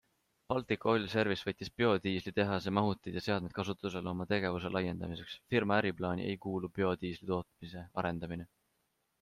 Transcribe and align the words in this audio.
Baltic 0.51 0.85
Oil 0.91 1.03
Service 1.13 1.43
võttis 1.49 1.69
biodiislitehase 1.81 2.73
mahutid 2.77 3.19
ja 3.19 3.23
seadmed 3.25 3.53
kasutusele 3.59 4.11
oma 4.13 4.27
tegevuse 4.33 4.73
laiendamiseks, 4.77 5.37
firma 5.55 5.79
äriplaani 5.83 6.29
ei 6.31 6.41
kuulu 6.47 6.73
biodiisli 6.79 7.33
tootmise 7.35 7.89
arendamine. 8.05 8.51